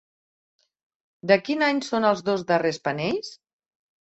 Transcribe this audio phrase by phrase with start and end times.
[1.31, 3.31] De quin any són els dos darrers panells?